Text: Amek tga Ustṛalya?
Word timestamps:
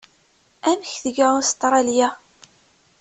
Amek 0.69 0.93
tga 1.03 1.27
Ustṛalya? 1.39 2.09